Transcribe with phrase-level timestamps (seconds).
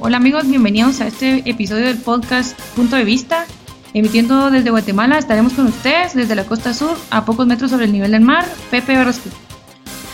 [0.00, 3.46] Hola amigos, bienvenidos a este episodio del podcast Punto de Vista.
[3.94, 7.92] Emitiendo desde Guatemala, estaremos con ustedes desde la costa sur, a pocos metros sobre el
[7.92, 9.28] nivel del mar, Pepe Orozco.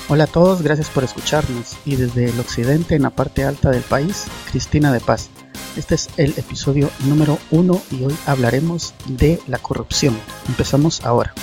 [0.09, 1.77] Hola a todos, gracias por escucharnos.
[1.85, 5.29] Y desde el occidente, en la parte alta del país, Cristina de Paz.
[5.77, 10.17] Este es el episodio número uno y hoy hablaremos de la corrupción.
[10.49, 11.35] Empezamos ahora.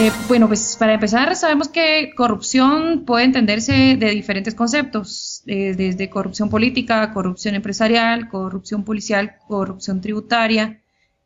[0.00, 6.08] Eh, bueno, pues para empezar, sabemos que corrupción puede entenderse de diferentes conceptos, eh, desde
[6.08, 10.80] corrupción política, corrupción empresarial, corrupción policial, corrupción tributaria.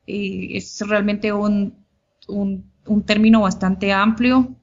[0.06, 1.84] Eh, es realmente un,
[2.28, 4.56] un, término bastante amplio,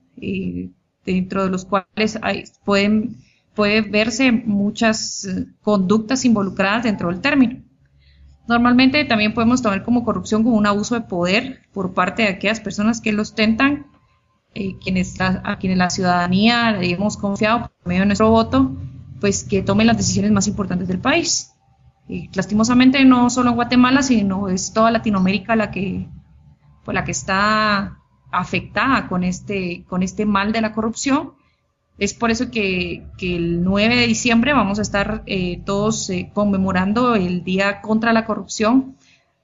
[1.05, 2.19] dentro de los cuales
[2.65, 3.17] pueden
[3.53, 5.27] puede verse muchas
[5.61, 7.61] conductas involucradas dentro del término.
[8.47, 12.59] Normalmente también podemos tomar como corrupción como un abuso de poder por parte de aquellas
[12.59, 13.85] personas que lo ostentan
[14.55, 18.75] eh, quienes a quienes la ciudadanía le hemos confiado por medio de nuestro voto,
[19.19, 21.53] pues que tomen las decisiones más importantes del país.
[22.07, 26.07] Y lastimosamente no solo en Guatemala, sino es toda Latinoamérica la que,
[26.83, 27.99] pues, la que está
[28.31, 31.33] afectada con este, con este mal de la corrupción.
[31.99, 36.31] Es por eso que, que el 9 de diciembre vamos a estar eh, todos eh,
[36.33, 38.95] conmemorando el Día contra la Corrupción,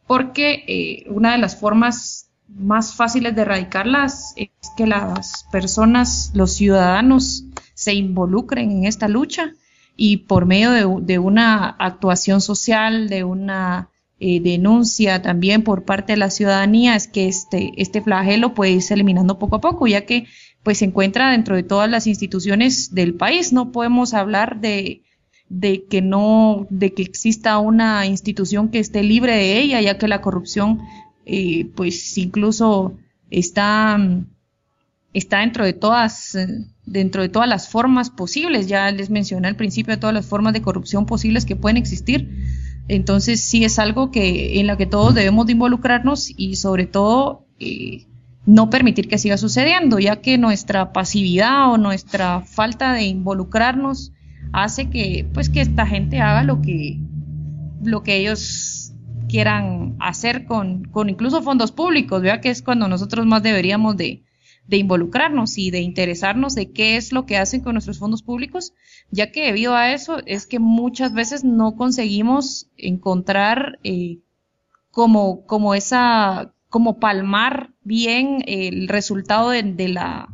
[0.08, 6.54] porque eh, una de las formas más fáciles de erradicarlas es que las personas, los
[6.54, 9.52] ciudadanos, se involucren en esta lucha
[9.98, 13.90] y por medio de, una actuación social, de una
[14.20, 18.94] eh, denuncia también por parte de la ciudadanía, es que este, este flagelo puede irse
[18.94, 20.28] eliminando poco a poco, ya que
[20.64, 23.54] pues se encuentra dentro de todas las instituciones del país.
[23.54, 25.04] No podemos hablar de,
[25.48, 30.08] de que no, de que exista una institución que esté libre de ella, ya que
[30.08, 30.80] la corrupción
[31.26, 32.98] eh, pues incluso
[33.30, 33.98] está,
[35.14, 36.38] está dentro de todas,
[36.86, 38.68] dentro de todas las formas posibles.
[38.68, 42.30] Ya les mencioné al principio todas las formas de corrupción posibles que pueden existir.
[42.88, 47.48] Entonces sí es algo que en la que todos debemos de involucrarnos y sobre todo
[47.60, 48.06] eh,
[48.46, 54.12] no permitir que siga sucediendo, ya que nuestra pasividad o nuestra falta de involucrarnos
[54.54, 57.00] hace que pues que esta gente haga lo que
[57.82, 58.75] lo que ellos
[59.36, 64.24] quieran hacer con, con incluso fondos públicos, vea que es cuando nosotros más deberíamos de,
[64.66, 68.72] de involucrarnos y de interesarnos de qué es lo que hacen con nuestros fondos públicos,
[69.12, 74.20] ya que debido a eso es que muchas veces no conseguimos encontrar eh,
[74.90, 80.30] como, como esa, como palmar bien el resultado de la,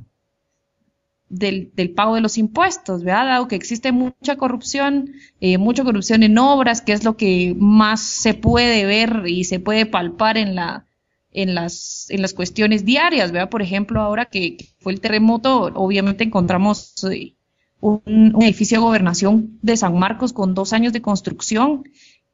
[1.31, 3.25] del, pago de los impuestos, ¿verdad?
[3.25, 8.01] Dado que existe mucha corrupción, eh, mucha corrupción en obras, que es lo que más
[8.01, 10.85] se puede ver y se puede palpar en la
[11.33, 13.49] en las en las cuestiones diarias, ¿verdad?
[13.49, 17.35] Por ejemplo, ahora que, fue el terremoto, obviamente encontramos eh,
[17.79, 21.83] un, edificio de gobernación de San Marcos con dos años de construcción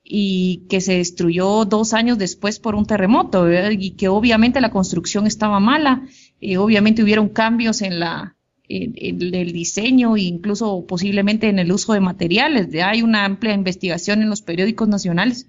[0.03, 3.71] y que se destruyó dos años después por un terremoto, ¿verdad?
[3.71, 6.07] y que obviamente la construcción estaba mala,
[6.41, 8.36] eh, obviamente hubieron cambios en la
[8.69, 12.67] en, el diseño e incluso posiblemente en el uso de materiales.
[12.83, 15.47] Hay una amplia investigación en los periódicos nacionales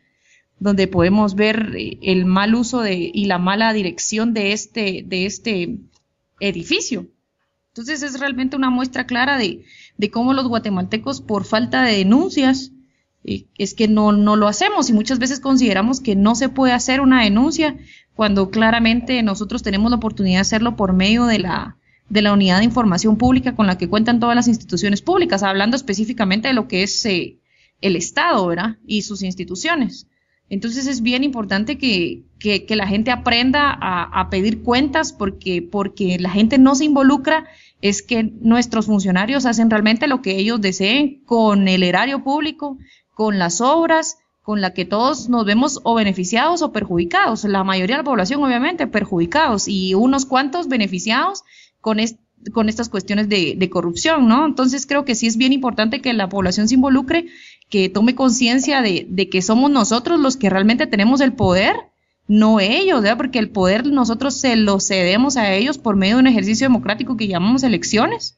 [0.60, 5.26] donde podemos ver eh, el mal uso de, y la mala dirección de este, de
[5.26, 5.78] este
[6.40, 7.06] edificio.
[7.68, 9.64] Entonces es realmente una muestra clara de,
[9.96, 12.72] de cómo los guatemaltecos, por falta de denuncias,
[13.24, 16.72] eh, es que no, no lo hacemos y muchas veces consideramos que no se puede
[16.72, 17.76] hacer una denuncia
[18.14, 21.76] cuando claramente nosotros tenemos la oportunidad de hacerlo por medio de la,
[22.08, 25.76] de la unidad de información pública con la que cuentan todas las instituciones públicas, hablando
[25.76, 27.38] específicamente de lo que es eh,
[27.80, 28.76] el Estado, ¿verdad?
[28.86, 30.06] Y sus instituciones.
[30.50, 36.18] Entonces es bien importante que, que, la gente aprenda a, a, pedir cuentas porque, porque
[36.18, 37.46] la gente no se involucra,
[37.82, 42.78] es que nuestros funcionarios hacen realmente lo que ellos deseen con el erario público,
[43.14, 44.16] con las obras,
[44.48, 47.44] con la que todos nos vemos o beneficiados o perjudicados.
[47.44, 51.44] La mayoría de la población, obviamente, perjudicados y unos cuantos beneficiados
[51.80, 51.98] con,
[52.52, 54.46] con estas cuestiones de, de, corrupción, ¿no?
[54.46, 57.26] Entonces creo que sí es bien importante que la población se involucre,
[57.68, 61.74] que tome conciencia de, de, que somos nosotros los que realmente tenemos el poder,
[62.26, 63.16] no ellos, ¿verdad?
[63.16, 67.16] Porque el poder nosotros se lo cedemos a ellos por medio de un ejercicio democrático
[67.16, 68.36] que llamamos elecciones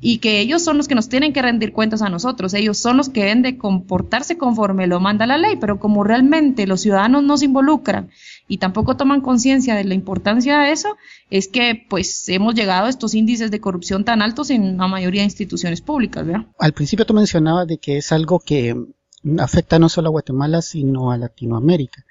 [0.00, 2.96] y que ellos son los que nos tienen que rendir cuentas a nosotros, ellos son
[2.96, 7.24] los que deben de comportarse conforme lo manda la ley, pero como realmente los ciudadanos
[7.24, 8.10] no se involucran
[8.48, 10.96] y tampoco toman conciencia de la importancia de eso,
[11.30, 15.22] es que pues hemos llegado a estos índices de corrupción tan altos en la mayoría
[15.22, 16.46] de instituciones públicas, ¿verdad?
[16.58, 18.76] Al principio tú mencionabas de que es algo que
[19.38, 22.04] afecta no solo a Guatemala, sino a Latinoamérica.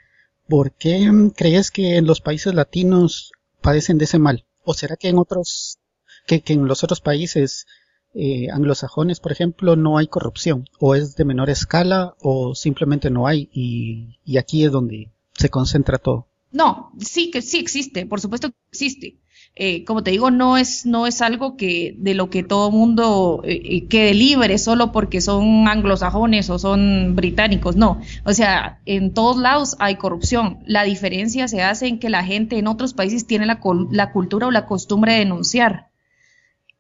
[0.48, 4.46] ¿Por qué crees que en los países latinos padecen de ese mal?
[4.64, 5.80] ¿O será que en otros,
[6.28, 7.66] que, en los otros países
[8.14, 13.28] eh, anglosajones, por ejemplo, no hay corrupción, o es de menor escala, o simplemente no
[13.28, 16.28] hay, y, y aquí es donde se concentra todo.
[16.52, 19.20] No, sí que sí existe, por supuesto que existe.
[19.58, 23.42] Eh, como te digo, no es, no es algo que de lo que todo mundo
[23.46, 28.02] eh, eh, quede libre solo porque son anglosajones o son británicos, no.
[28.26, 30.60] O sea, en todos lados hay corrupción.
[30.66, 33.62] La diferencia se hace en que la gente en otros países tiene la,
[33.92, 35.90] la cultura o la costumbre de denunciar.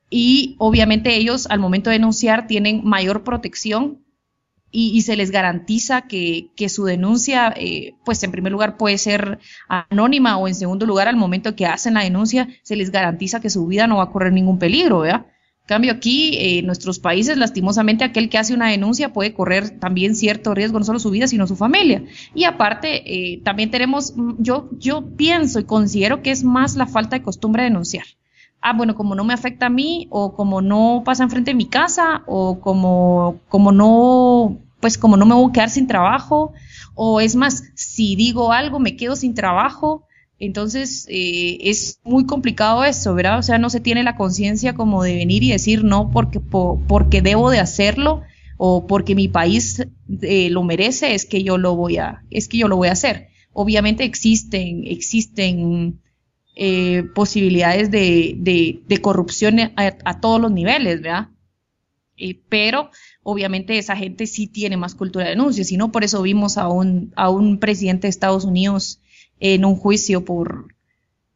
[0.09, 4.04] Y obviamente ellos al momento de denunciar tienen mayor protección
[4.77, 9.39] y, se les garantiza que, su denuncia, eh, pues en primer lugar puede ser
[9.69, 13.49] anónima o en segundo lugar al momento que hacen la denuncia se les garantiza que
[13.49, 15.27] su vida no va a correr ningún peligro, ¿verdad?
[15.65, 20.15] Cambio aquí, eh, en nuestros países, lastimosamente, aquel que hace una denuncia puede correr también
[20.15, 22.03] cierto riesgo, no solo su vida, sino su familia.
[22.35, 26.85] Y aparte, eh, también tenemos, mm, yo, yo pienso y considero que es más la
[26.85, 28.05] falta de costumbre de denunciar
[28.65, 31.67] ah, bueno, como no me afecta a mí, o como no pasa enfrente de mi
[31.67, 36.53] casa, o como, como no, pues como no me voy a quedar sin trabajo,
[36.93, 40.05] o es más, si digo algo me quedo sin trabajo,
[40.37, 43.39] entonces eh, es muy complicado eso, ¿verdad?
[43.39, 47.23] O sea, no se tiene la conciencia como de venir y decir no porque, porque
[47.23, 48.21] debo de hacerlo
[48.57, 49.87] o porque mi país
[50.21, 52.91] eh, lo merece, es que yo lo voy a, es que yo lo voy a
[52.91, 53.29] hacer.
[53.53, 55.99] Obviamente existen, existen
[56.55, 58.35] eh, posibilidades de,
[58.87, 61.29] de, corrupción a, todos los niveles, ¿verdad?
[62.49, 62.89] Pero
[63.23, 66.67] obviamente esa gente sí tiene más cultura de denuncia, si no, por eso vimos a
[66.67, 68.99] un, a un presidente de Estados Unidos
[69.39, 70.75] en un juicio por,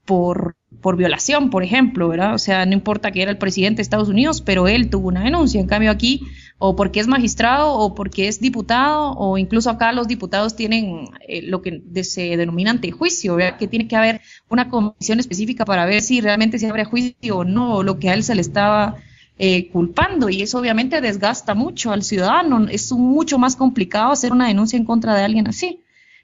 [0.05, 2.33] por, por violación, por ejemplo, ¿verdad?
[2.33, 5.23] O sea, no importa que era el presidente de Estados Unidos, pero él tuvo una
[5.23, 5.61] denuncia.
[5.61, 6.21] En cambio aquí,
[6.57, 11.41] o porque es magistrado, o porque es diputado, o incluso acá los diputados tienen eh,
[11.43, 13.57] lo que se denomina antejuicio, ¿verdad?
[13.57, 17.43] Que tiene que haber una comisión específica para ver si realmente se abre juicio o
[17.43, 18.95] no, lo que a él se le estaba
[19.41, 22.67] eh, culpando y eso obviamente desgasta mucho al ciudadano.
[22.69, 25.79] Es mucho más complicado hacer una denuncia en contra de alguien así.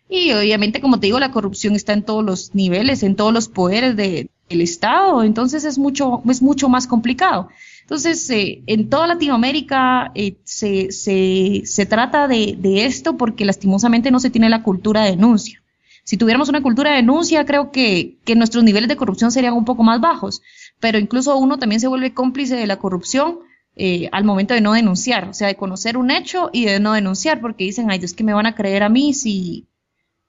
[0.10, 3.48] Y obviamente, como te digo, la corrupción está en todos los niveles, en todos los
[3.48, 7.48] poderes del Estado, entonces es mucho, es mucho más complicado.
[7.82, 14.12] Entonces, eh, en toda Latinoamérica eh, se, se, se, trata de, de, esto porque lastimosamente
[14.12, 15.64] no se tiene la cultura de denuncia.
[16.04, 19.66] Si tuviéramos una cultura de denuncia, creo que, que nuestros niveles de corrupción serían un
[19.66, 20.42] poco más bajos
[20.80, 23.40] pero incluso uno también se vuelve cómplice de la corrupción
[23.78, 26.94] eh, al momento de no denunciar, o sea, de conocer un hecho y de no
[26.94, 29.68] denunciar, porque dicen, ay Dios, que me van a creer a mí si,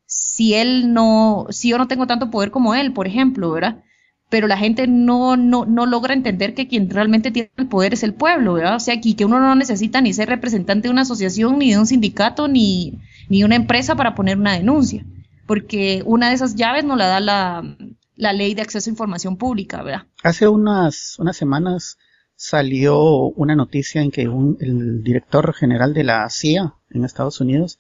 [0.05, 3.85] si él no, si yo no tengo tanto poder como él, por ejemplo, ¿verdad?
[4.29, 8.03] Pero la gente no, no, no logra entender que quien realmente tiene el poder es
[8.03, 8.77] el pueblo, ¿verdad?
[8.77, 11.79] O sea, aquí que uno no necesita ni ser representante de una asociación, ni de
[11.79, 15.05] un sindicato, ni, ni de una empresa para poner una denuncia,
[15.47, 17.77] porque una de esas llaves no la da la,
[18.17, 20.07] la ley de acceso a información pública, ¿verdad?
[20.23, 21.99] Hace unas, unas semanas
[22.35, 27.79] salió una noticia en que un, el director general de la CIA en Estados Unidos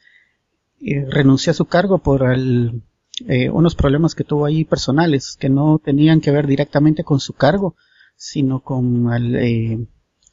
[0.80, 2.82] eh, renunció a su cargo por el,
[3.26, 7.32] eh, unos problemas que tuvo ahí personales que no tenían que ver directamente con su
[7.32, 7.76] cargo,
[8.16, 9.86] sino con el, eh,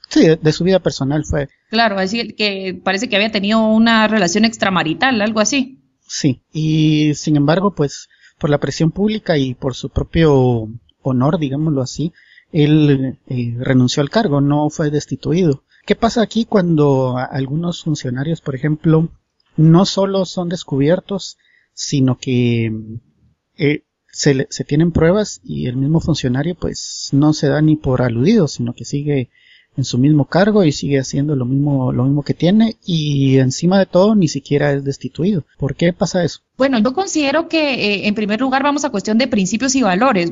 [0.09, 1.49] sí, de, su vida personal fue.
[1.69, 5.79] Claro, decir que parece que había tenido una relación extramarital, algo así.
[6.07, 10.67] Sí, y sin embargo, pues por la presión pública y por su propio
[11.01, 12.13] honor, digámoslo así,
[12.51, 15.63] él eh, renunció al cargo, no fue destituido.
[15.85, 19.09] ¿Qué pasa aquí cuando algunos funcionarios, por ejemplo,
[19.57, 21.37] no solo son descubiertos,
[21.73, 22.71] sino que
[23.57, 28.01] eh, se, se, tienen pruebas y el mismo funcionario pues no se da ni por
[28.01, 29.29] aludido, sino que sigue
[29.75, 33.79] en su mismo cargo y sigue haciendo lo mismo, lo mismo que tiene y encima
[33.79, 35.43] de todo ni siquiera es destituido.
[35.57, 36.39] ¿Por qué pasa eso?
[36.57, 40.31] Bueno, yo considero que eh, en primer lugar vamos a cuestión de principios y valores,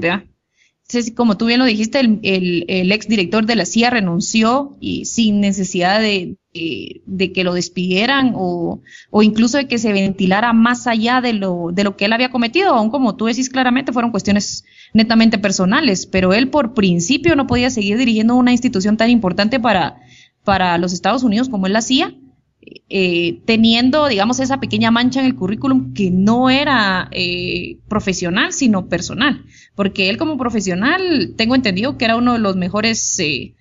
[1.15, 5.05] como tú bien lo dijiste, el, el, el ex director de la CIA renunció y
[5.05, 8.81] sin necesidad de, que lo despidieran o,
[9.21, 12.73] incluso de que se ventilara más allá de lo, de lo que él había cometido,
[12.73, 17.69] aun como tú decís claramente, fueron cuestiones netamente personales, pero él por principio no podía
[17.69, 20.01] seguir dirigiendo una institución tan importante para,
[20.43, 22.15] para los Estados Unidos como es la CIA,
[22.89, 28.87] eh, teniendo, digamos, esa pequeña mancha en el currículum que no era eh, profesional, sino
[28.87, 33.55] personal, porque él como profesional, tengo entendido que era uno de los mejores eh,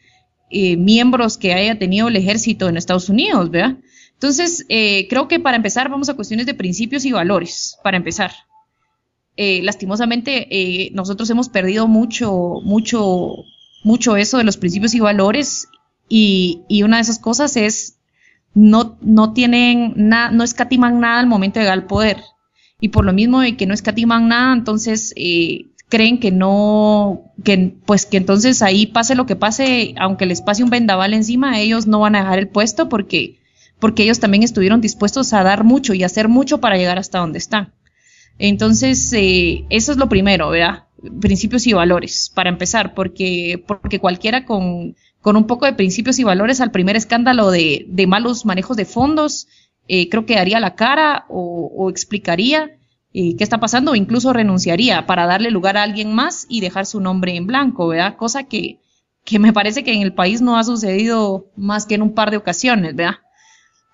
[0.76, 3.78] miembros que haya tenido el ejército en Estados Unidos, ¿verdad?
[4.12, 8.32] Entonces, creo que para empezar vamos a cuestiones de principios y valores, para empezar.
[9.42, 13.36] Eh, lastimosamente eh, nosotros hemos perdido mucho, mucho,
[13.84, 15.68] mucho eso de los principios y valores
[16.10, 17.99] y una de esas cosas es
[18.54, 22.18] no, no tienen nada, no escatiman nada al momento de llegar al poder.
[22.80, 27.74] Y por lo mismo de que no escatiman nada, entonces eh, creen que no, que
[27.84, 31.86] pues que entonces ahí pase lo que pase, aunque les pase un vendaval encima, ellos
[31.86, 33.38] no van a dejar el puesto porque,
[33.78, 37.38] porque ellos también estuvieron dispuestos a dar mucho y hacer mucho para llegar hasta donde
[37.38, 37.74] están.
[38.38, 40.84] Entonces, eh, eso es lo primero, ¿verdad?
[41.20, 46.24] Principios y valores, para empezar, porque, porque cualquiera con, con un poco de principios y
[46.24, 49.46] valores al primer escándalo de, de malos manejos de fondos,
[49.88, 52.70] eh, creo que daría la cara o, explicaría
[53.12, 56.86] eh, qué está pasando o incluso renunciaría para darle lugar a alguien más y dejar
[56.86, 58.16] su nombre en blanco, ¿verdad?
[58.16, 58.78] Cosa que,
[59.24, 62.30] que me parece que en el país no ha sucedido más que en un par
[62.30, 63.16] de ocasiones, ¿verdad?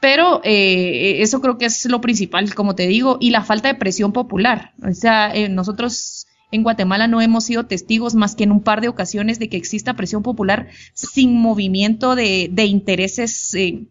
[0.00, 3.74] Pero eh, eso creo que es lo principal, como te digo, y la falta de
[3.74, 4.74] presión popular.
[4.86, 8.80] O sea, eh, nosotros en Guatemala no hemos sido testigos más que en un par
[8.80, 13.86] de ocasiones de que exista presión popular sin movimiento de, intereses eh,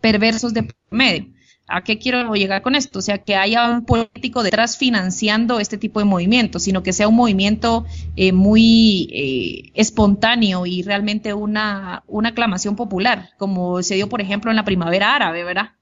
[0.00, 1.26] perversos de medio.
[1.68, 3.00] ¿A qué quiero llegar con esto?
[3.00, 7.08] O sea, que haya un político detrás financiando este tipo de movimientos, sino que sea
[7.08, 7.84] un movimiento
[8.14, 14.56] eh, muy eh, espontáneo y realmente una aclamación popular, como se dio, por ejemplo, en
[14.56, 15.75] la primavera árabe, ¿verdad?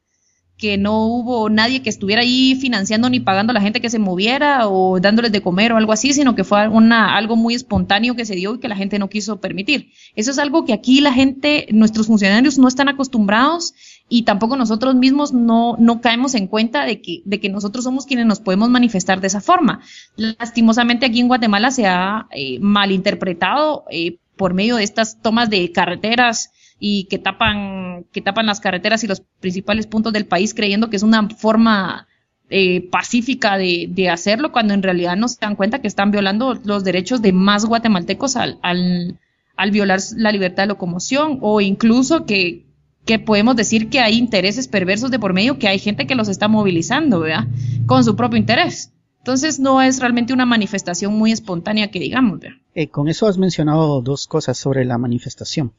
[0.64, 3.99] Que no hubo nadie que estuviera ahí financiando ni pagando a la gente que se
[3.99, 8.25] moviera o dándoles de comer o algo así, sino que fue algo muy espontáneo que
[8.25, 9.90] se dio y que la gente no quiso permitir.
[10.16, 13.75] Eso es algo que aquí la gente, nuestros funcionarios no están acostumbrados
[14.09, 18.06] y tampoco nosotros mismos no, no caemos en cuenta de que, de que nosotros somos
[18.06, 19.83] quienes nos podemos manifestar de esa forma.
[20.16, 25.73] Lastimosamente aquí en Guatemala se ha eh, malinterpretado eh, por medio de estas tomas de
[25.73, 26.52] carreteras
[26.87, 30.97] y que tapan, que tapan las carreteras y los principales puntos del país creyendo que
[30.97, 32.07] es una forma
[32.50, 36.61] eh, pacífica de, de, hacerlo, cuando en realidad no se dan cuenta que están violando
[36.62, 39.19] los derechos de más guatemaltecos al, al,
[39.57, 42.67] al violar la libertad de locomoción o incluso que,
[43.07, 46.29] que podemos decir que hay intereses perversos de por medio, que hay gente que los
[46.29, 47.47] está movilizando, ¿verdad?
[47.87, 48.93] Con su propio interés.
[49.21, 52.41] Entonces no es realmente una manifestación muy espontánea que digamos.
[52.75, 55.73] Eh, con eso has mencionado dos cosas sobre la manifestación.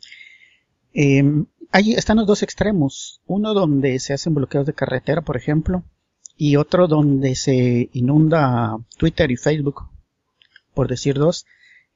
[0.95, 1.23] Eh,
[1.71, 3.21] ahí están los dos extremos.
[3.27, 5.83] Uno donde se hacen bloqueos de carretera, por ejemplo,
[6.37, 9.89] y otro donde se inunda Twitter y Facebook,
[10.73, 11.45] por decir dos,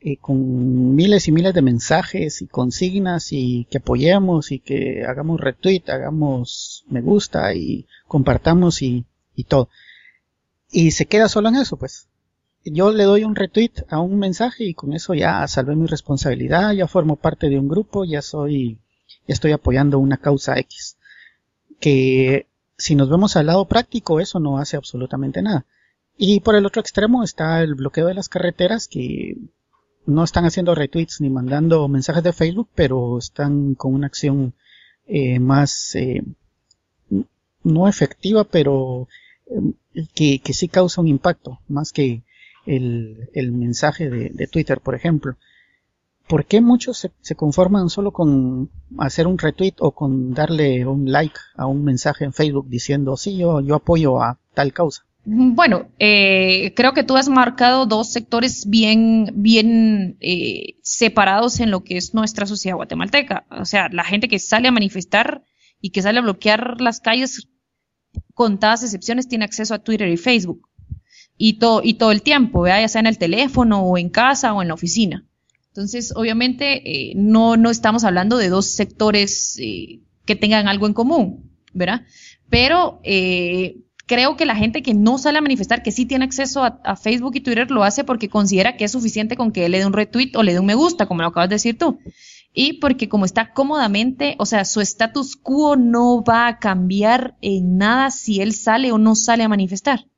[0.02, 5.42] eh, con miles y miles de mensajes y consignas y que apoyemos y que hagamos
[5.42, 9.70] retweet, hagamos me gusta y compartamos y, y todo.
[10.72, 12.08] Y se queda solo en eso, pues.
[12.66, 16.74] Yo le doy un retweet a un mensaje y con eso ya salvé mi responsabilidad,
[16.74, 18.80] ya formo parte de un grupo, ya soy,
[19.28, 20.98] estoy apoyando una causa X.
[21.80, 22.48] Que
[22.78, 25.66] si nos vemos al lado práctico, eso no hace absolutamente nada.
[26.18, 29.38] Y por el otro extremo está el bloqueo de las carreteras que
[30.06, 34.54] no están haciendo retweets ni mandando mensajes de Facebook, pero están con una acción
[35.06, 36.24] eh, más eh,
[37.64, 39.08] no efectiva, pero
[39.94, 42.24] eh, que, sí causa un impacto, más que
[42.66, 45.36] el, mensaje de, Twitter, por ejemplo.
[46.30, 48.70] ¿Por qué muchos se, conforman solo con
[49.00, 53.36] hacer un retweet o con darle un like a un mensaje en Facebook diciendo, sí,
[53.36, 55.08] yo, yo apoyo a tal causa?
[55.26, 61.84] Bueno, eh, creo que tú has marcado dos sectores bien, bien eh, separados en lo
[61.84, 63.48] que es nuestra sociedad guatemalteca.
[63.50, 65.44] O sea, la gente que sale a manifestar
[65.82, 67.50] y que sale a bloquear las calles,
[68.36, 70.70] contadas excepciones, tiene acceso a Twitter y Facebook.
[71.38, 74.62] Y todo, y todo el tiempo, ya sea en el teléfono o en casa o
[74.62, 75.26] en la oficina.
[75.80, 80.94] Entonces, obviamente, eh, no, no estamos hablando de dos sectores eh, que tengan algo en
[80.94, 82.02] común, ¿verdad?
[82.50, 86.66] Pero eh, creo que la gente que no sale a manifestar, que sí tiene acceso
[86.66, 89.86] a, Facebook y Twitter, lo hace porque considera que es suficiente con que le dé
[89.86, 91.98] un retweet o le dé un me gusta, como lo acabas de decir tú.
[92.54, 97.78] Y porque como está cómodamente, o sea, su status quo no va a cambiar en
[97.78, 100.09] nada si él sale o no sale a manifestar.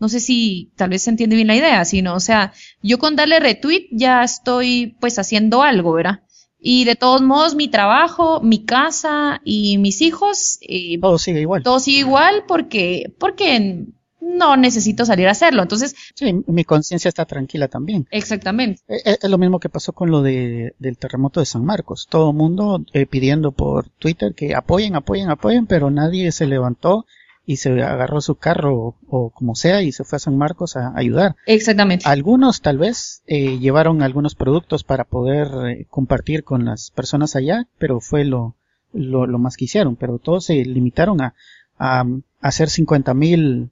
[0.00, 2.52] No sé si tal vez se entiende bien la idea, sino, o sea,
[2.82, 6.22] yo con darle retweet ya estoy pues haciendo algo, ¿verdad?
[6.58, 10.58] Y de todos modos, mi trabajo, mi casa y mis hijos.
[10.62, 11.62] Eh, todo sigue igual.
[11.62, 13.86] Todo sigue igual porque, porque
[14.20, 15.62] no necesito salir a hacerlo.
[15.62, 15.94] Entonces.
[16.14, 18.06] Sí, mi conciencia está tranquila también.
[18.10, 18.82] Exactamente.
[18.88, 22.06] Es, e, es, lo mismo que pasó con lo de, del terremoto de San Marcos.
[22.10, 27.06] Todo el mundo eh, pidiendo por Twitter que apoyen, apoyen, apoyen, pero nadie se levantó
[27.46, 30.76] y se agarró su carro o, o, como sea y se fue a San Marcos
[30.76, 31.36] a ayudar.
[31.46, 32.04] Exactamente.
[32.06, 37.66] Algunos tal vez eh, llevaron algunos productos para poder eh, compartir con las personas allá,
[37.78, 38.54] pero fue lo,
[38.92, 41.34] lo, lo, más que hicieron, pero todos se limitaron a,
[41.78, 42.06] a, a
[42.40, 43.70] hacer 50 mil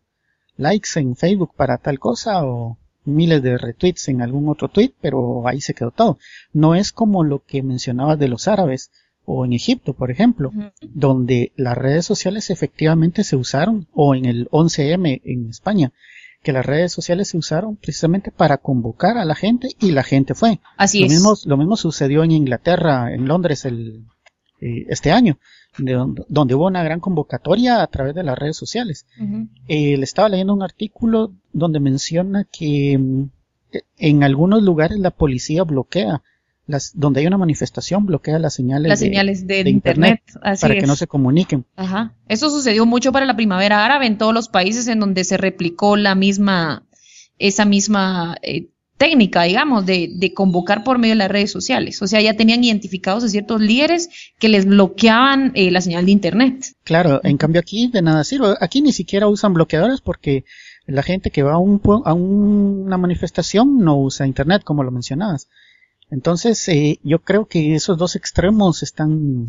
[0.56, 5.46] likes en Facebook para tal cosa o miles de retweets en algún otro tweet, pero
[5.48, 6.18] ahí se quedó todo.
[6.52, 8.90] No es como lo que mencionabas de los árabes,
[9.30, 10.72] o en Egipto, por ejemplo, uh -huh.
[10.80, 15.92] donde las redes sociales efectivamente se usaron, o en el 11M en España,
[16.42, 20.34] que las redes sociales se usaron precisamente para convocar a la gente y la gente
[20.34, 20.60] fue.
[20.78, 21.12] Así lo es.
[21.12, 24.06] Mismo, lo mismo sucedió en Inglaterra, en Londres, el,
[24.62, 25.38] eh, este año,
[25.76, 29.04] de donde, donde, hubo una gran convocatoria a través de las redes sociales.
[29.20, 29.48] Uh -huh.
[29.68, 33.24] eh, le estaba leyendo un artículo donde menciona que mm,
[33.98, 36.22] en algunos lugares la policía bloquea
[36.68, 40.74] las, donde hay una manifestación bloquea las señales, las señales de, de internet, internet para
[40.74, 40.80] es.
[40.80, 41.64] que no se comuniquen.
[41.74, 42.14] Ajá.
[42.28, 45.96] Eso sucedió mucho para la primavera árabe en todos los países en donde se replicó
[45.96, 46.86] la misma,
[47.38, 52.02] esa misma eh, técnica, digamos, de, de, convocar por medio de las redes sociales.
[52.02, 56.12] O sea, ya tenían identificados a ciertos líderes que les bloqueaban eh, la señal de
[56.12, 56.66] internet.
[56.84, 58.56] Claro, en cambio aquí de nada sirve.
[58.60, 60.44] Aquí ni siquiera usan bloqueadores porque
[60.86, 65.48] la gente que va a, un, a una manifestación no usa internet, como lo mencionabas.
[66.10, 69.48] Entonces, eh, yo creo que esos dos extremos están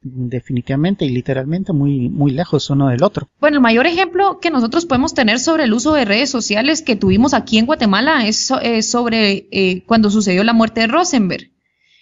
[0.00, 3.28] definitivamente y literalmente muy, muy lejos uno del otro.
[3.40, 6.96] Bueno, el mayor ejemplo que nosotros podemos tener sobre el uso de redes sociales que
[6.96, 11.50] tuvimos aquí en Guatemala es, sobre eh, cuando sucedió la muerte de Rosenberg.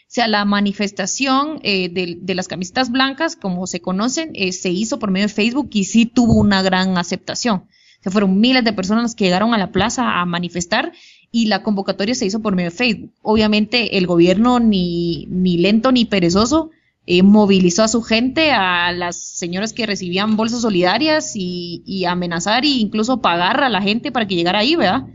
[0.07, 5.01] O sea, la manifestación eh, de, las camisetas blancas, como se conocen, eh, se hizo
[5.01, 7.57] por medio de Facebook y sí tuvo una gran aceptación.
[7.57, 10.93] O sea, fueron miles de personas que llegaron a la plaza a manifestar
[11.33, 13.13] y la convocatoria se hizo por medio de Facebook.
[13.23, 16.71] Obviamente el gobierno ni, ni lento ni perezoso
[17.07, 22.65] eh, movilizó a su gente, a las señoras que recibían bolsas solidarias y, y amenazar
[22.65, 25.07] e incluso pagar a la gente para que llegara ahí, ¿verdad?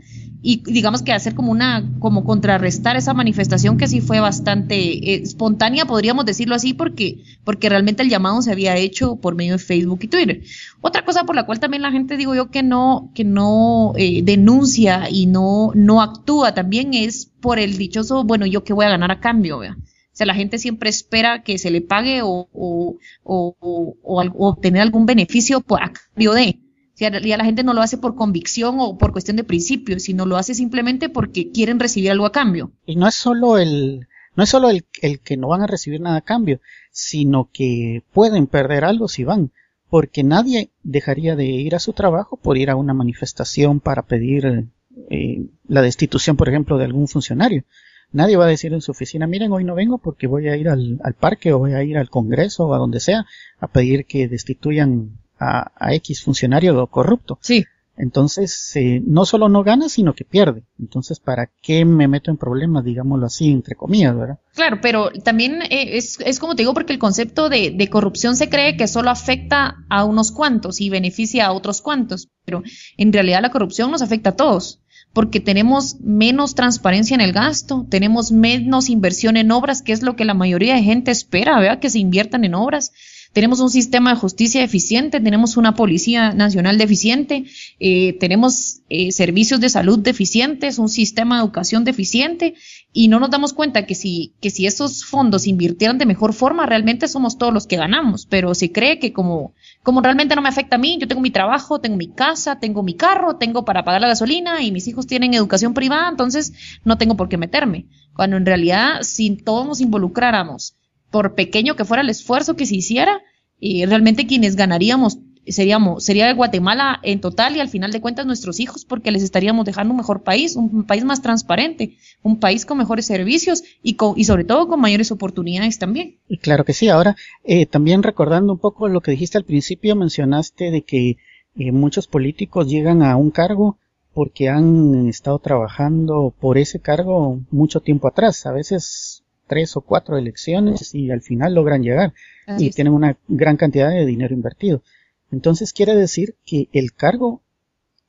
[0.44, 5.22] Y digamos que hacer como una, como contrarrestar esa manifestación que sí fue bastante eh,
[5.22, 9.58] espontánea, podríamos decirlo así, porque, porque realmente el llamado se había hecho por medio de
[9.58, 10.42] Facebook y Twitter.
[10.80, 14.22] Otra cosa por la cual también la gente, digo yo, que no, que no eh,
[14.24, 18.90] denuncia y no, no actúa también es por el dichoso, bueno, yo qué voy a
[18.90, 19.76] ganar a cambio, ¿verdad?
[19.78, 24.48] O sea, la gente siempre espera que se le pague o, o, o, o, o
[24.48, 26.58] obtener algún beneficio por, a cambio de.
[26.94, 30.26] Sea, ya la gente no lo hace por convicción o por cuestión de principios, sino
[30.26, 32.72] lo hace simplemente porque quieren recibir algo a cambio.
[32.84, 34.06] Y no es solo el,
[34.36, 38.02] no es solo el, el que no van a recibir nada a cambio, sino que
[38.12, 39.52] pueden perder algo si van,
[39.88, 44.68] porque nadie dejaría de ir a su trabajo por ir a una manifestación para pedir
[45.10, 47.64] eh, la destitución, por ejemplo, de algún funcionario.
[48.12, 50.68] Nadie va a decir en su oficina, miren, hoy no vengo porque voy a ir
[50.68, 53.24] al, al parque o voy a ir al Congreso o a donde sea
[53.58, 57.38] a pedir que destituyan a, a X funcionario corrupto.
[57.40, 57.64] Sí.
[57.96, 60.64] Entonces, eh, no solo no gana, sino que pierde.
[60.80, 64.38] Entonces, ¿para qué me meto en problemas, digámoslo así, entre comillas, verdad?
[64.54, 68.34] Claro, pero también eh, es, es como te digo, porque el concepto de, de, corrupción
[68.34, 72.62] se cree que solo afecta a unos cuantos y beneficia a otros cuantos, pero
[72.96, 74.80] en realidad la corrupción nos afecta a todos
[75.12, 80.16] porque tenemos menos transparencia en el gasto, tenemos menos inversión en obras, que es lo
[80.16, 81.80] que la mayoría de gente espera, ¿verdad?
[81.80, 82.92] Que se inviertan en obras.
[83.32, 87.44] Tenemos un sistema de justicia eficiente, tenemos una policía nacional deficiente,
[87.80, 92.54] eh, tenemos eh, servicios de salud deficientes, un sistema de educación deficiente
[92.92, 96.66] y no nos damos cuenta que si, que si esos fondos invirtieran de mejor forma,
[96.66, 100.50] realmente somos todos los que ganamos, pero se cree que como, como realmente no me
[100.50, 103.82] afecta a mí, yo tengo mi trabajo, tengo mi casa, tengo mi carro, tengo para
[103.82, 106.52] pagar la gasolina y mis hijos tienen educación privada, entonces
[106.84, 107.86] no tengo por qué meterme.
[108.14, 110.74] Cuando en realidad, si todos nos involucráramos,
[111.12, 113.20] por pequeño que fuera el esfuerzo que se hiciera,
[113.60, 118.60] y realmente quienes ganaríamos seríamos, sería Guatemala en total y al final de cuentas nuestros
[118.60, 122.78] hijos porque les estaríamos dejando un mejor país, un país más transparente, un país con
[122.78, 126.18] mejores servicios y, con, y sobre todo con mayores oportunidades también.
[126.40, 126.88] Claro que sí.
[126.88, 131.16] Ahora, eh, también recordando un poco lo que dijiste al principio, mencionaste de que
[131.56, 133.78] eh, muchos políticos llegan a un cargo
[134.14, 139.21] porque han estado trabajando por ese cargo mucho tiempo atrás, a veces
[139.52, 142.14] tres o cuatro elecciones y al final logran llegar
[142.46, 142.74] Así y es.
[142.74, 144.82] tienen una gran cantidad de dinero invertido.
[145.30, 147.42] Entonces quiere decir que el cargo,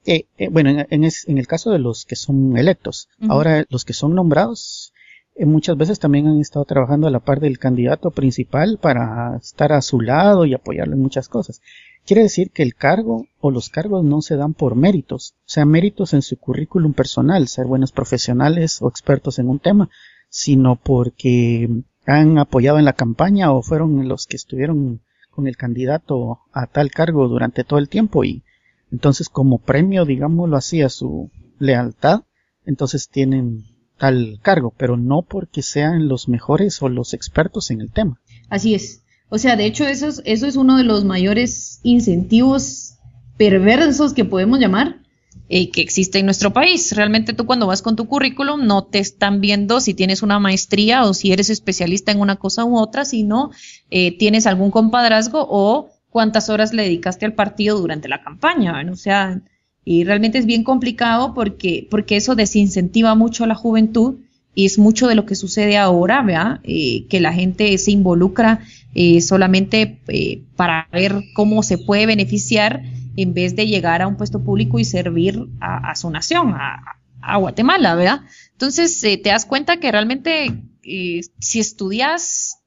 [0.06, 3.26] eh, eh, bueno, en, en, es, en, el caso de los que son electos, uh
[3.26, 3.32] -huh.
[3.32, 4.94] ahora los que son nombrados,
[5.36, 9.74] eh, muchas veces también han estado trabajando a la par del candidato principal para estar
[9.74, 11.62] a su lado y apoyarlo en muchas cosas.
[12.06, 15.66] Quiere decir que el cargo o los cargos no se dan por méritos, o sea,
[15.66, 19.90] méritos en su currículum personal, ser buenos profesionales o expertos en un tema,
[20.36, 21.70] sino porque
[22.08, 26.90] han apoyado en la campaña o fueron los que estuvieron con el candidato a tal
[26.90, 28.44] cargo durante todo el tiempo y
[28.92, 32.24] entonces como premio, digámoslo así, a su lealtad,
[32.66, 33.66] entonces tienen
[34.00, 38.20] tal cargo, pero no porque sean los mejores o los expertos en el tema.
[38.50, 39.04] Así es.
[39.30, 42.96] O sea, de hecho eso es, eso es uno de los mayores incentivos
[43.38, 45.03] perversos que podemos llamar
[45.50, 46.96] eh, que existe en nuestro país.
[46.96, 51.04] Realmente tú cuando vas con tu currículum no te están viendo si tienes una maestría
[51.04, 53.52] o si eres especialista en una cosa u otra, sino
[53.90, 58.82] eh, tienes algún compadrazgo o cuántas horas le dedicaste al partido durante la campaña.
[58.84, 58.94] ¿no?
[58.94, 59.42] O sea,
[59.86, 64.16] Y realmente es bien complicado porque, porque eso desincentiva mucho a la juventud
[64.56, 66.60] y es mucho de lo que sucede ahora, ¿verdad?
[66.64, 68.60] Eh, que la gente se involucra
[68.94, 72.84] eh, solamente eh, para ver cómo se puede beneficiar
[73.16, 77.96] en vez de llegar a un puesto público y servir a, su nación, a, Guatemala,
[77.96, 78.22] ¿verdad?
[78.52, 82.60] Entonces te das cuenta que realmente si estudias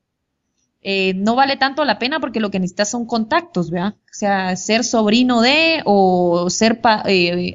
[1.14, 3.96] no vale tanto la pena porque lo que necesitas son contactos, ¿verdad?
[3.98, 6.80] O sea, ser sobrino de o ser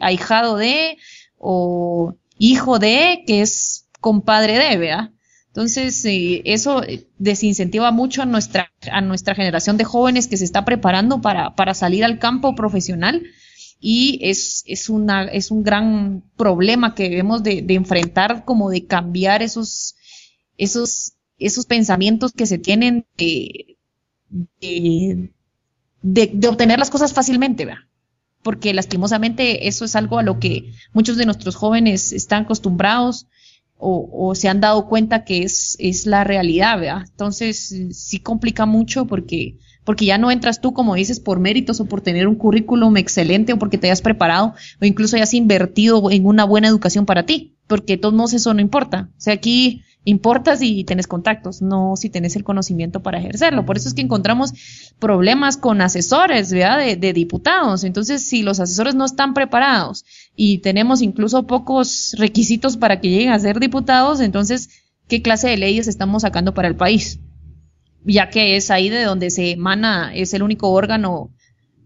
[0.02, 0.98] ahijado de
[1.38, 5.12] o hijo de, que es compadre de, ¿verdad?
[5.52, 6.82] Entonces, eh, eso
[7.18, 11.74] desincentiva mucho a nuestra, a nuestra generación de jóvenes que se está preparando para, para
[11.74, 13.22] salir al campo profesional
[13.82, 19.42] y es, es, una, es un gran problema que debemos de, enfrentar, como de cambiar
[19.42, 19.96] esos,
[20.58, 23.78] esos, esos pensamientos que se tienen de,
[26.02, 27.68] de, obtener las cosas fácilmente.
[28.44, 33.28] Porque lastimosamente eso es algo a lo que muchos de nuestros jóvenes están acostumbrados
[33.82, 37.06] o, se han dado cuenta que es, es la realidad, ¿verdad?
[37.10, 41.86] Entonces sí complica mucho porque, porque ya no entras tú, como dices, por méritos o
[41.86, 46.26] por tener un currículum excelente o porque te hayas preparado o incluso hayas invertido en
[46.26, 49.10] una buena educación para ti, porque de todos modos eso no importa.
[49.18, 53.66] O sea, aquí importa si tenés contactos, no si tenés el conocimiento para ejercerlo.
[53.66, 54.54] Por eso es que encontramos
[55.00, 56.80] problemas con asesores, ¿verdad?
[56.80, 57.84] De, de, diputados.
[57.84, 63.32] Entonces, si los asesores no están preparados y tenemos incluso pocos requisitos para que lleguen
[63.32, 64.70] a ser diputados, entonces,
[65.08, 67.20] ¿qué clase de leyes estamos sacando para el país?
[68.04, 71.32] Ya que es ahí de donde se emana, es el único órgano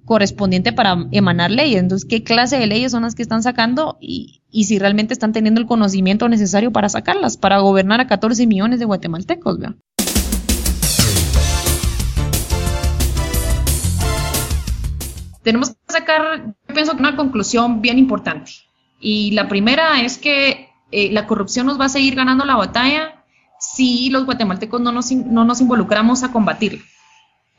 [0.05, 1.79] correspondiente para emanar leyes.
[1.79, 5.33] Entonces, ¿qué clase de leyes son las que están sacando y, y si realmente están
[5.33, 9.59] teniendo el conocimiento necesario para sacarlas, para gobernar a 14 millones de guatemaltecos?
[9.59, 9.75] ¿verdad?
[15.45, 18.51] Tenemos que sacar, yo pienso que una conclusión bien importante.
[18.99, 23.23] Y la primera es que eh, la corrupción nos va a seguir ganando la batalla
[23.59, 26.81] si los guatemaltecos no nos, no nos involucramos a combatirla.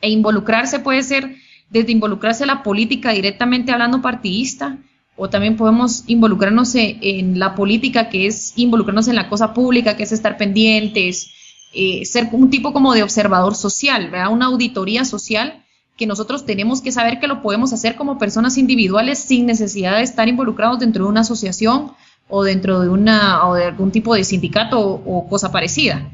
[0.01, 1.37] E involucrarse puede ser
[1.71, 4.79] desde involucrarse en la política directamente hablando partidista,
[5.15, 10.03] o también podemos involucrarnos en, la política, que es involucrarnos en la cosa pública, que
[10.03, 11.31] es estar pendientes,
[11.73, 14.33] eh, ser un tipo como de observador social, ¿verdad?
[14.33, 15.63] una auditoría social
[15.97, 20.03] que nosotros tenemos que saber que lo podemos hacer como personas individuales sin necesidad de
[20.03, 21.93] estar involucrados dentro de una asociación
[22.29, 26.11] o dentro de, una, o de algún tipo de sindicato o cosa parecida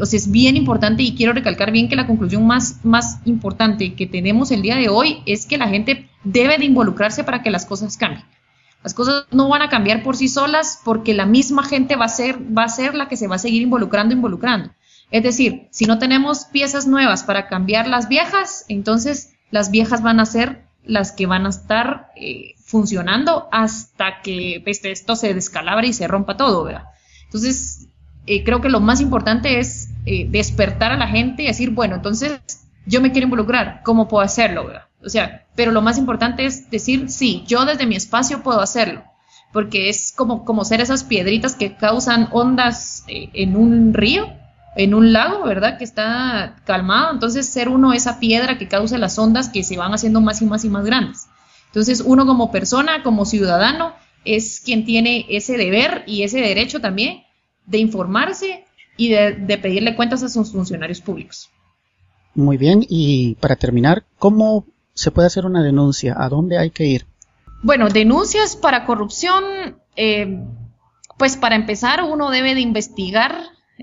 [0.00, 3.94] o sea, es bien importante y quiero recalcar bien que la conclusión más, más importante
[3.94, 7.50] que tenemos el día de hoy es que la gente debe de involucrarse para que
[7.50, 8.24] las cosas cambien.
[8.82, 12.08] Las cosas no van a cambiar por sí solas porque la misma gente va a
[12.08, 14.70] ser, va a ser la que se va a seguir involucrando, involucrando.
[15.10, 20.20] Es decir, si no tenemos piezas nuevas para cambiar las viejas, entonces las viejas van
[20.20, 25.88] a ser las que van a estar eh, funcionando hasta que pues, esto se descalabre
[25.88, 26.84] y se rompa todo, ¿verdad?
[27.24, 27.88] Entonces,
[28.26, 31.96] eh, creo que lo más importante es eh, despertar a la gente y decir, bueno,
[31.96, 32.40] entonces
[32.86, 34.70] yo me quiero involucrar, ¿cómo puedo hacerlo?
[35.02, 39.02] O sea, pero lo más importante es decir, sí, yo desde mi espacio puedo hacerlo,
[39.52, 44.28] porque es como, como ser esas piedritas que causan ondas eh, en un río,
[44.76, 45.78] en un lago, ¿verdad?
[45.78, 49.92] Que está calmado, entonces ser uno esa piedra que causa las ondas que se van
[49.92, 51.26] haciendo más y más y más grandes.
[51.66, 57.22] Entonces uno como persona, como ciudadano, es quien tiene ese deber y ese derecho también
[57.66, 58.64] de informarse
[58.96, 61.48] y de, pedirle cuentas a sus funcionarios públicos.
[62.34, 66.14] Muy bien, y para terminar, ¿cómo se puede hacer una denuncia?
[66.18, 67.06] ¿A dónde hay que ir?
[67.62, 69.44] Bueno, denuncias para corrupción,
[69.96, 70.44] eh,
[71.18, 73.32] pues para empezar uno debe de investigar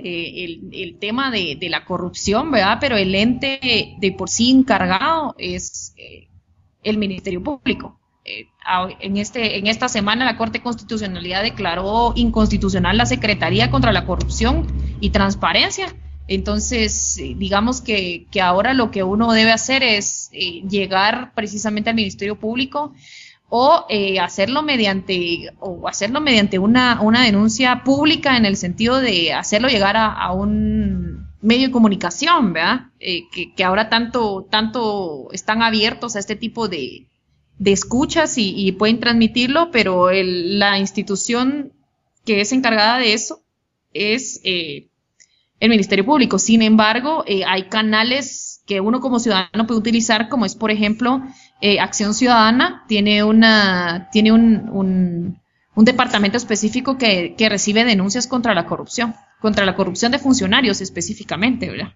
[0.04, 2.78] eh, el, tema de, la corrupción, ¿verdad?
[2.80, 3.60] Pero el ente
[4.00, 6.28] de por sí encargado es eh,
[6.84, 8.00] el Ministerio Público.
[8.26, 8.48] Eh,
[9.00, 14.06] en, este, en esta semana la Corte de Constitucionalidad declaró inconstitucional la Secretaría contra la
[14.06, 14.68] Corrupción
[15.00, 15.96] y Transparencia.
[16.28, 22.38] Entonces, eh, digamos que, ahora lo que uno debe hacer es llegar precisamente al Ministerio
[22.38, 22.94] Público
[23.50, 23.86] o
[24.22, 29.96] hacerlo mediante o hacerlo mediante una, una, denuncia pública en el sentido de hacerlo llegar
[29.98, 32.88] a, un medio de comunicación, ¿verdad?
[33.00, 37.08] que, que, ahora tanto, tanto están abiertos a este tipo de,
[37.60, 41.74] de escuchas y, pueden transmitirlo, pero la institución
[42.26, 43.42] que es encargada de eso
[43.94, 44.90] es eh,
[45.60, 46.40] el Ministerio Público.
[46.40, 51.24] Sin embargo, eh, hay canales que uno como ciudadano puede utilizar, como es, por ejemplo,
[51.60, 55.42] eh, Acción Ciudadana tiene, una, tiene un, un,
[55.74, 60.82] un departamento específico que, que, recibe denuncias contra la corrupción, contra la corrupción de funcionarios
[60.82, 61.94] específicamente, ¿verdad?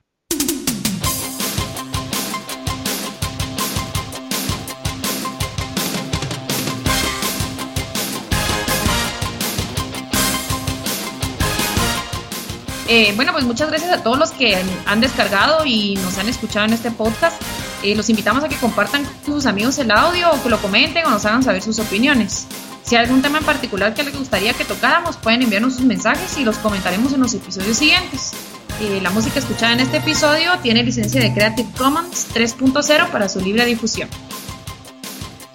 [12.88, 16.66] Eh, bueno, pues muchas gracias a todos los que han descargado y nos han escuchado
[16.66, 17.42] en este podcast.
[17.84, 21.06] Eh, los invitamos a que compartan con sus amigos el audio o que lo comenten
[21.06, 22.46] o nos hagan saber sus opiniones.
[22.84, 26.38] Si hay algún tema en particular que les gustaría que tocáramos, pueden enviarnos sus mensajes
[26.38, 28.34] y los comentaremos en los episodios siguientes.
[28.82, 33.40] Eh, la música escuchada en este episodio tiene licencia de Creative Commons 3.0 para su
[33.40, 34.10] libre difusión.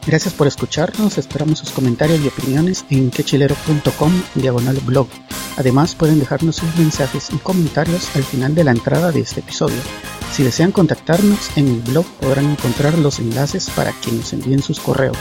[0.07, 5.09] Gracias por escucharnos, esperamos sus comentarios y opiniones en quechilero.com diagonal blog.
[5.57, 9.81] Además pueden dejarnos sus mensajes y comentarios al final de la entrada de este episodio.
[10.37, 14.79] Si desean contactarnos en el blog podrán encontrar los enlaces para que nos envíen sus
[14.79, 15.17] correos.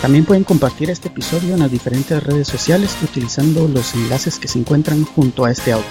[0.00, 4.60] También pueden compartir este episodio en las diferentes redes sociales utilizando los enlaces que se
[4.60, 5.84] encuentran junto a este audio.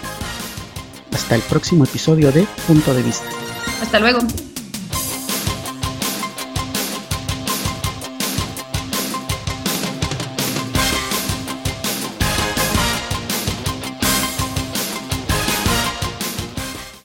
[1.12, 3.26] Hasta el próximo episodio de Punto de Vista.
[3.82, 4.20] Hasta luego.